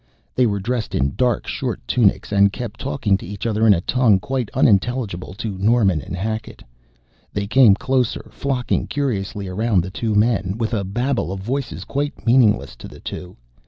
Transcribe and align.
They 0.33 0.47
were 0.47 0.59
dressed 0.59 0.95
in 0.95 1.13
dark 1.15 1.45
short 1.45 1.79
tunics, 1.87 2.31
and 2.31 2.51
kept 2.51 2.79
talking 2.79 3.17
to 3.19 3.25
each 3.27 3.45
other 3.45 3.67
in 3.67 3.73
a 3.75 3.81
tongue 3.81 4.19
quite 4.19 4.49
unintelligible 4.55 5.35
to 5.35 5.59
Norman 5.59 6.01
and 6.01 6.15
Hackett. 6.15 6.63
They 7.31 7.45
came 7.45 7.75
closer, 7.75 8.31
flocking 8.31 8.87
curiously 8.87 9.47
around 9.47 9.83
the 9.83 9.91
two 9.91 10.15
men, 10.15 10.55
with 10.57 10.73
a 10.73 10.83
babel 10.83 11.31
of 11.31 11.41
voices 11.41 11.83
quite 11.83 12.25
meaningless 12.25 12.75
to 12.77 12.87
the 12.87 12.99
two. 12.99 13.37